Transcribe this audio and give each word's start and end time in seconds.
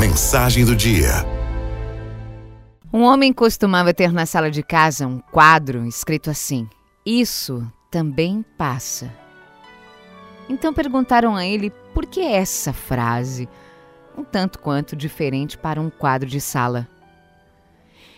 Mensagem 0.00 0.64
do 0.64 0.74
dia. 0.74 1.10
Um 2.90 3.02
homem 3.02 3.34
costumava 3.34 3.92
ter 3.92 4.10
na 4.10 4.24
sala 4.24 4.50
de 4.50 4.62
casa 4.62 5.06
um 5.06 5.18
quadro 5.18 5.84
escrito 5.84 6.30
assim: 6.30 6.66
Isso 7.04 7.70
também 7.90 8.42
passa. 8.56 9.12
Então 10.48 10.72
perguntaram 10.72 11.36
a 11.36 11.44
ele 11.44 11.68
por 11.92 12.06
que 12.06 12.22
essa 12.22 12.72
frase, 12.72 13.46
um 14.16 14.24
tanto 14.24 14.58
quanto 14.58 14.96
diferente 14.96 15.58
para 15.58 15.78
um 15.78 15.90
quadro 15.90 16.26
de 16.26 16.40
sala. 16.40 16.88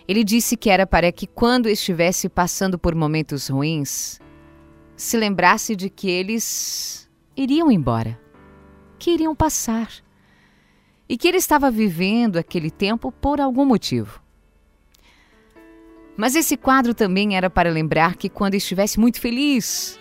Ele 0.06 0.22
disse 0.22 0.56
que 0.56 0.70
era 0.70 0.86
para 0.86 1.10
que, 1.10 1.26
quando 1.26 1.68
estivesse 1.68 2.28
passando 2.28 2.78
por 2.78 2.94
momentos 2.94 3.48
ruins, 3.48 4.20
se 4.96 5.16
lembrasse 5.16 5.74
de 5.74 5.90
que 5.90 6.08
eles 6.08 7.10
iriam 7.36 7.72
embora, 7.72 8.16
que 9.00 9.10
iriam 9.10 9.34
passar, 9.34 9.88
e 11.12 11.16
que 11.18 11.28
ele 11.28 11.36
estava 11.36 11.70
vivendo 11.70 12.38
aquele 12.38 12.70
tempo 12.70 13.12
por 13.12 13.38
algum 13.38 13.66
motivo. 13.66 14.18
Mas 16.16 16.34
esse 16.34 16.56
quadro 16.56 16.94
também 16.94 17.36
era 17.36 17.50
para 17.50 17.68
lembrar 17.68 18.16
que, 18.16 18.30
quando 18.30 18.54
estivesse 18.54 18.98
muito 18.98 19.20
feliz, 19.20 20.00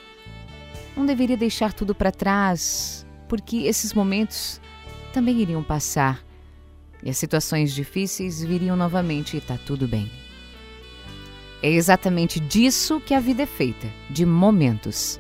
não 0.96 1.06
deveria 1.06 1.36
deixar 1.36 1.74
tudo 1.74 1.94
para 1.94 2.14
trás, 2.14 3.06
porque 3.28 3.64
esses 3.64 3.94
momentos 3.94 4.62
também 5.12 5.42
iriam 5.42 5.62
passar 5.62 6.24
e 7.04 7.10
as 7.10 7.18
situações 7.18 7.74
difíceis 7.74 8.42
viriam 8.42 8.78
novamente 8.78 9.34
e 9.34 9.40
está 9.40 9.58
tudo 9.58 9.90
bem. 9.90 10.10
É 11.62 11.70
exatamente 11.70 12.40
disso 12.40 13.02
que 13.02 13.14
a 13.14 13.20
vida 13.20 13.44
é 13.44 13.48
feita, 13.48 13.90
de 14.10 14.26
momentos. 14.26 15.20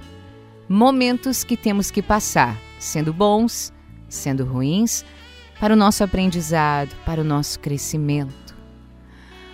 Momentos 0.69 1.43
que 1.43 1.57
temos 1.57 1.91
que 1.91 2.01
passar, 2.01 2.57
sendo 2.79 3.11
bons, 3.13 3.73
sendo 4.07 4.45
ruins, 4.45 5.03
para 5.61 5.75
o 5.75 5.77
nosso 5.77 6.03
aprendizado, 6.03 6.95
para 7.05 7.21
o 7.21 7.23
nosso 7.23 7.59
crescimento. 7.59 8.57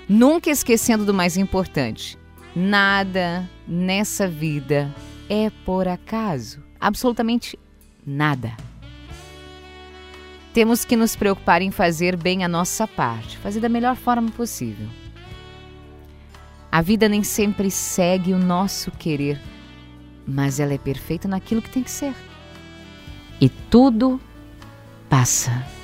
Nunca 0.07 0.49
esquecendo 0.49 1.03
do 1.03 1.13
mais 1.13 1.35
importante: 1.35 2.17
nada 2.55 3.47
nessa 3.67 4.25
vida 4.25 4.89
é 5.29 5.49
por 5.65 5.85
acaso. 5.85 6.63
Absolutamente 6.79 7.59
nada. 8.05 8.55
Temos 10.53 10.85
que 10.85 10.95
nos 10.95 11.13
preocupar 11.13 11.61
em 11.61 11.71
fazer 11.71 12.15
bem 12.15 12.45
a 12.45 12.47
nossa 12.47 12.87
parte, 12.87 13.37
fazer 13.39 13.59
da 13.59 13.67
melhor 13.67 13.97
forma 13.97 14.31
possível. 14.31 14.87
A 16.71 16.81
vida 16.81 17.09
nem 17.09 17.21
sempre 17.21 17.69
segue 17.69 18.33
o 18.33 18.39
nosso 18.39 18.91
querer, 18.91 19.41
mas 20.25 20.57
ela 20.57 20.73
é 20.73 20.77
perfeita 20.77 21.27
naquilo 21.27 21.61
que 21.61 21.69
tem 21.69 21.83
que 21.83 21.91
ser. 21.91 22.15
E 23.41 23.49
tudo 23.49 24.21
passa. 25.09 25.76